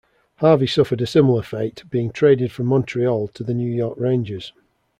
[0.37, 4.51] Harvey suffered a similar fate, being traded from Montreal to the New York Rangers.